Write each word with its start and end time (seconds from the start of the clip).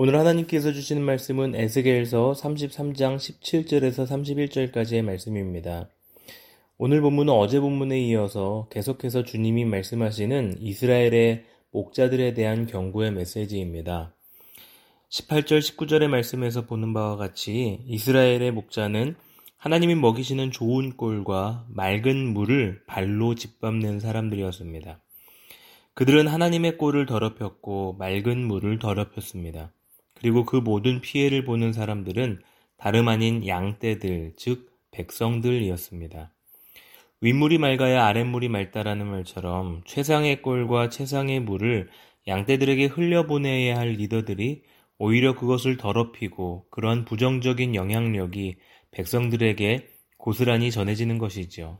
오늘 0.00 0.16
하나님께서 0.16 0.70
주시는 0.70 1.02
말씀은 1.02 1.56
에스겔서 1.56 2.32
33장 2.40 3.16
17절에서 3.16 4.06
31절까지의 4.06 5.02
말씀입니다. 5.02 5.88
오늘 6.76 7.00
본문은 7.00 7.32
어제 7.32 7.58
본문에 7.58 8.00
이어서 8.02 8.68
계속해서 8.70 9.24
주님이 9.24 9.64
말씀하시는 9.64 10.58
이스라엘의 10.60 11.46
목자들에 11.72 12.34
대한 12.34 12.68
경고의 12.68 13.10
메시지입니다. 13.10 14.14
18절 15.10 15.58
19절의 15.58 16.06
말씀에서 16.06 16.64
보는 16.64 16.94
바와 16.94 17.16
같이 17.16 17.80
이스라엘의 17.88 18.52
목자는 18.52 19.16
하나님이 19.56 19.96
먹이시는 19.96 20.52
좋은 20.52 20.96
꼴과 20.96 21.66
맑은 21.70 22.34
물을 22.34 22.82
발로 22.86 23.34
짓밟는 23.34 23.98
사람들이었습니다. 23.98 25.00
그들은 25.94 26.28
하나님의 26.28 26.78
꼴을 26.78 27.06
더럽혔고 27.06 27.96
맑은 27.98 28.46
물을 28.46 28.78
더럽혔습니다. 28.78 29.72
그리고 30.18 30.44
그 30.44 30.56
모든 30.56 31.00
피해를 31.00 31.44
보는 31.44 31.72
사람들은 31.72 32.40
다름 32.76 33.08
아닌 33.08 33.46
양떼들, 33.46 34.34
즉 34.36 34.70
백성들이었습니다. 34.90 36.32
윗물이 37.20 37.58
맑아야 37.58 38.06
아랫물이 38.06 38.48
맑다라는 38.48 39.06
말처럼 39.06 39.82
최상의 39.84 40.42
꼴과 40.42 40.88
최상의 40.88 41.40
물을 41.40 41.88
양떼들에게 42.26 42.86
흘려보내야 42.86 43.76
할 43.76 43.90
리더들이 43.92 44.62
오히려 44.98 45.34
그것을 45.34 45.76
더럽히고 45.76 46.66
그런 46.70 47.04
부정적인 47.04 47.74
영향력이 47.74 48.56
백성들에게 48.90 49.88
고스란히 50.16 50.70
전해지는 50.70 51.18
것이지요. 51.18 51.78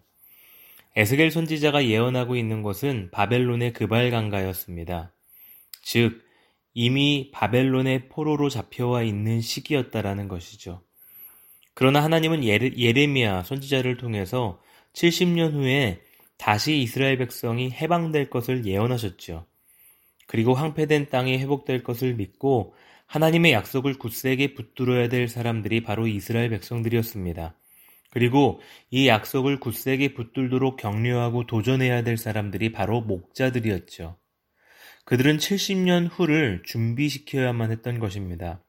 에스겔 0.97 1.30
선지자가 1.30 1.86
예언하고 1.86 2.36
있는 2.36 2.62
것은 2.62 3.11
바벨론의 3.12 3.73
그발강가였습니다. 3.73 5.12
즉, 5.83 6.23
이미 6.81 7.31
바벨론의 7.33 8.09
포로로 8.09 8.48
잡혀와 8.48 9.03
있는 9.03 9.41
시기였다라는 9.41 10.29
것이죠. 10.29 10.81
그러나 11.75 12.05
하나님은 12.05 12.45
예레, 12.45 12.75
예레미야 12.79 13.43
선지자를 13.43 13.97
통해서 13.97 14.62
70년 14.93 15.55
후에 15.55 16.01
다시 16.37 16.81
이스라엘 16.81 17.19
백성이 17.19 17.73
해방될 17.73 18.31
것을 18.31 18.65
예언하셨죠. 18.65 19.45
그리고 20.29 20.55
황폐된 20.55 21.09
땅이 21.11 21.39
회복될 21.39 21.83
것을 21.83 22.15
믿고 22.15 22.77
하나님의 23.07 23.51
약속을 23.51 23.95
굳세게 23.95 24.55
붙들어야 24.55 25.09
될 25.09 25.27
사람들이 25.27 25.83
바로 25.83 26.07
이스라엘 26.07 26.48
백성들이었습니다. 26.51 27.57
그리고 28.11 28.61
이 28.92 29.09
약속을 29.09 29.59
굳세게 29.59 30.15
붙들도록 30.15 30.77
격려하고 30.77 31.45
도전해야 31.45 32.05
될 32.05 32.17
사람들이 32.17 32.70
바로 32.70 33.01
목자들이었죠. 33.01 34.17
그들은 35.09 35.39
70년 35.39 36.06
후를 36.12 36.61
준비시켜야만 36.67 37.70
했던 37.70 37.98
것입니다. 37.98 38.62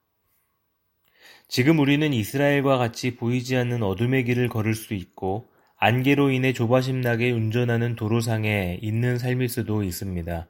지금 1.49 1.79
우리는 1.79 2.13
이스라엘과 2.13 2.77
같이 2.77 3.17
보이지 3.17 3.57
않는 3.57 3.83
어둠의 3.83 4.23
길을 4.23 4.47
걸을 4.47 4.73
수 4.73 4.93
있고 4.93 5.49
안개로 5.79 6.31
인해 6.31 6.53
조바심 6.53 7.01
나게 7.01 7.31
운전하는 7.31 7.97
도로상에 7.97 8.79
있는 8.81 9.17
삶일 9.17 9.49
수도 9.49 9.83
있습니다. 9.83 10.47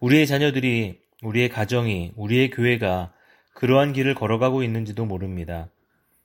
우리의 0.00 0.26
자녀들이, 0.26 0.98
우리의 1.22 1.48
가정이, 1.48 2.14
우리의 2.16 2.50
교회가 2.50 3.12
그러한 3.54 3.92
길을 3.92 4.16
걸어가고 4.16 4.64
있는지도 4.64 5.04
모릅니다. 5.04 5.70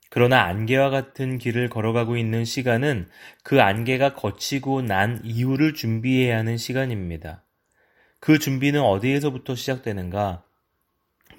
그러나 0.08 0.42
안개와 0.46 0.90
같은 0.90 1.38
길을 1.38 1.68
걸어가고 1.68 2.16
있는 2.16 2.44
시간은 2.44 3.08
그 3.44 3.62
안개가 3.62 4.14
거치고 4.14 4.82
난 4.82 5.20
이후를 5.22 5.74
준비해야 5.74 6.38
하는 6.38 6.56
시간입니다. 6.56 7.44
그 8.20 8.38
준비는 8.38 8.82
어디에서부터 8.82 9.54
시작되는가? 9.54 10.44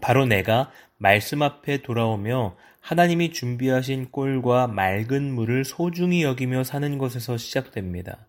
바로 0.02 0.26
내가 0.26 0.72
말씀 0.98 1.44
앞에 1.44 1.84
돌아오며 1.84 2.58
하나님이 2.80 3.32
준비하신 3.32 4.10
꼴과 4.10 4.68
맑은 4.68 5.32
물을 5.34 5.64
소중히 5.64 6.24
여기며 6.24 6.64
사는 6.64 6.98
것에서 6.98 7.38
시작됩니다. 7.38 8.28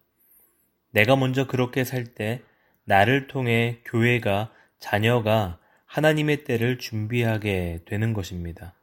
내가 0.90 1.16
먼저 1.16 1.46
그렇게 1.46 1.84
살 1.84 2.04
때 2.14 2.42
나를 2.84 3.26
통해 3.26 3.80
교회가, 3.86 4.52
자녀가 4.78 5.58
하나님의 5.86 6.44
때를 6.44 6.78
준비하게 6.78 7.80
되는 7.86 8.12
것입니다. 8.12 8.74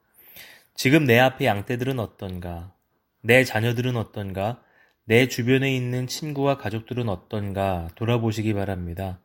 지금 0.74 1.06
내 1.06 1.19
앞에 1.19 1.46
양떼들은 1.46 2.00
어떤가? 2.00 2.74
내 3.22 3.44
자녀들은 3.44 3.97
어떤가? 3.97 4.63
내 5.03 5.28
주변에 5.28 5.75
있는 5.75 6.07
친구와 6.07 6.57
가족들은 6.57 7.09
어떤가 7.09 7.90
돌아보시기 7.96 8.53
바랍니다. 8.53 9.19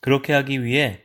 그렇게 0.00 0.32
하기 0.32 0.64
위해 0.64 1.00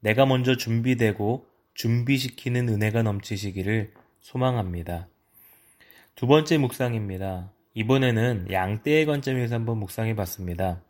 내가 0.00 0.26
먼저 0.26 0.56
준비되고 0.56 1.46
준비시키는 1.74 2.68
은혜가 2.68 3.02
넘치시기를 3.02 3.92
소망합니다. 4.20 5.08
두 6.14 6.26
번째 6.26 6.58
묵상입니다. 6.58 7.52
이번에는 7.74 8.50
양떼의 8.50 9.04
관점에서 9.04 9.54
한번 9.54 9.78
묵상해 9.78 10.16
봤습니다. 10.16 10.80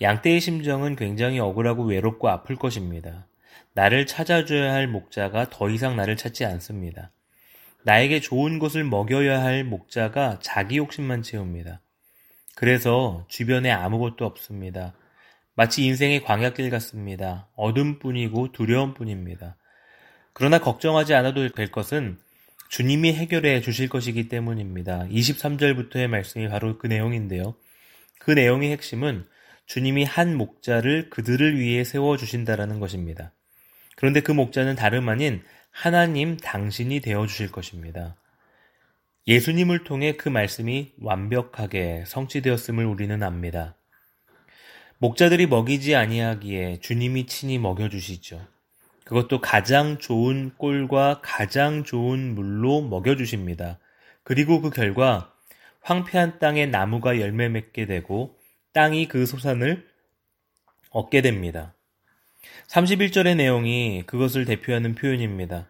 양떼의 0.00 0.40
심정은 0.40 0.96
굉장히 0.96 1.40
억울하고 1.40 1.84
외롭고 1.84 2.28
아플 2.28 2.56
것입니다. 2.56 3.26
나를 3.74 4.06
찾아줘야 4.06 4.72
할 4.72 4.86
목자가 4.86 5.48
더 5.50 5.70
이상 5.70 5.96
나를 5.96 6.16
찾지 6.16 6.44
않습니다. 6.44 7.10
나에게 7.84 8.20
좋은 8.20 8.58
것을 8.58 8.84
먹여야 8.84 9.42
할 9.42 9.64
목자가 9.64 10.38
자기 10.40 10.76
욕심만 10.76 11.22
채웁니다. 11.22 11.80
그래서 12.54 13.24
주변에 13.28 13.70
아무것도 13.70 14.24
없습니다. 14.24 14.94
마치 15.54 15.84
인생의 15.84 16.24
광약길 16.24 16.70
같습니다. 16.70 17.48
어둠뿐이고 17.56 18.52
두려움뿐입니다. 18.52 19.56
그러나 20.32 20.58
걱정하지 20.58 21.14
않아도 21.14 21.48
될 21.50 21.70
것은 21.70 22.18
주님이 22.70 23.12
해결해 23.12 23.60
주실 23.60 23.90
것이기 23.90 24.28
때문입니다. 24.28 25.06
23절부터의 25.10 26.06
말씀이 26.06 26.48
바로 26.48 26.78
그 26.78 26.86
내용인데요. 26.86 27.54
그 28.18 28.30
내용의 28.30 28.70
핵심은 28.72 29.26
주님이 29.66 30.04
한 30.04 30.36
목자를 30.36 31.10
그들을 31.10 31.58
위해 31.58 31.84
세워 31.84 32.16
주신다라는 32.16 32.80
것입니다. 32.80 33.32
그런데 33.96 34.20
그 34.20 34.32
목자는 34.32 34.74
다름 34.74 35.08
아닌 35.10 35.42
하나님 35.70 36.36
당신이 36.38 37.00
되어 37.00 37.26
주실 37.26 37.52
것입니다. 37.52 38.16
예수님을 39.26 39.84
통해 39.84 40.16
그 40.16 40.28
말씀이 40.28 40.92
완벽하게 40.98 42.04
성취되었음을 42.06 42.84
우리는 42.86 43.22
압니다. 43.22 43.76
목자들이 45.02 45.48
먹이지 45.48 45.96
아니하기에 45.96 46.78
주님이 46.78 47.26
친히 47.26 47.58
먹여 47.58 47.88
주시죠. 47.88 48.40
그것도 49.02 49.40
가장 49.40 49.98
좋은 49.98 50.52
꼴과 50.56 51.22
가장 51.24 51.82
좋은 51.82 52.36
물로 52.36 52.82
먹여 52.82 53.16
주십니다. 53.16 53.80
그리고 54.22 54.60
그 54.60 54.70
결과 54.70 55.34
황폐한 55.80 56.38
땅에 56.38 56.66
나무가 56.66 57.18
열매 57.18 57.48
맺게 57.48 57.86
되고 57.86 58.38
땅이 58.74 59.08
그 59.08 59.26
소산을 59.26 59.88
얻게 60.90 61.20
됩니다. 61.20 61.74
31절의 62.68 63.34
내용이 63.34 64.04
그것을 64.06 64.44
대표하는 64.44 64.94
표현입니다. 64.94 65.68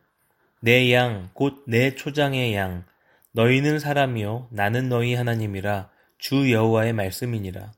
내 0.60 0.92
양, 0.92 1.30
곧 1.32 1.64
내 1.66 1.94
초장의 1.94 2.54
양, 2.54 2.84
너희는 3.30 3.78
사람이요, 3.78 4.48
나는 4.50 4.90
너희 4.90 5.14
하나님이라, 5.14 5.88
주 6.18 6.52
여호와의 6.52 6.92
말씀이니라. 6.92 7.72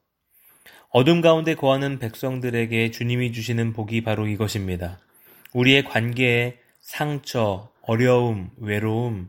어둠 0.96 1.22
가운데 1.22 1.56
거하는 1.56 1.98
백성들에게 1.98 2.92
주님이 2.92 3.32
주시는 3.32 3.72
복이 3.72 4.04
바로 4.04 4.28
이것입니다. 4.28 5.00
우리의 5.52 5.82
관계에 5.82 6.58
상처, 6.80 7.72
어려움, 7.82 8.50
외로움, 8.58 9.28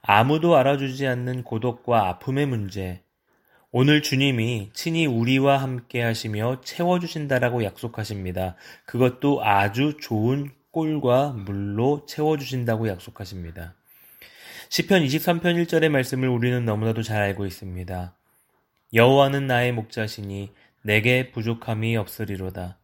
아무도 0.00 0.56
알아주지 0.56 1.06
않는 1.06 1.42
고독과 1.42 2.08
아픔의 2.08 2.46
문제, 2.46 3.02
오늘 3.72 4.00
주님이 4.00 4.70
친히 4.72 5.04
우리와 5.04 5.58
함께 5.58 6.00
하시며 6.00 6.62
채워주신다라고 6.62 7.62
약속하십니다. 7.62 8.56
그것도 8.86 9.44
아주 9.44 9.98
좋은 10.00 10.50
꼴과 10.70 11.32
물로 11.32 12.06
채워주신다고 12.06 12.88
약속하십니다. 12.88 13.74
시편 14.70 15.04
23편 15.04 15.62
1절의 15.66 15.90
말씀을 15.90 16.30
우리는 16.30 16.64
너무나도 16.64 17.02
잘 17.02 17.20
알고 17.20 17.44
있습니다. 17.44 18.14
여호와는 18.94 19.46
나의 19.46 19.72
목자시니 19.72 20.52
내게 20.82 21.30
부족함이 21.30 21.96
없으리로다. 21.96 22.78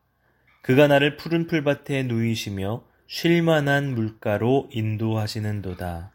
그가 0.62 0.86
나를 0.86 1.16
푸른 1.16 1.46
풀밭에 1.46 2.04
누이시며 2.04 2.84
쉴만한 3.06 3.94
물가로 3.94 4.68
인도하시는도다. 4.72 6.12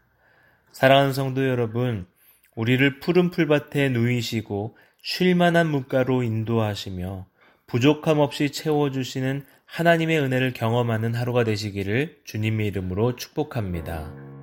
사랑하는 0.72 1.12
성도 1.12 1.46
여러분, 1.46 2.06
우리를 2.54 3.00
푸른 3.00 3.30
풀밭에 3.30 3.90
누이시고 3.90 4.76
쉴만한 5.02 5.68
물가로 5.68 6.22
인도하시며 6.22 7.26
부족함 7.66 8.18
없이 8.18 8.50
채워주시는 8.50 9.44
하나님의 9.66 10.20
은혜를 10.20 10.52
경험하는 10.52 11.14
하루가 11.14 11.44
되시기를 11.44 12.20
주님의 12.24 12.68
이름으로 12.68 13.16
축복합니다. 13.16 14.33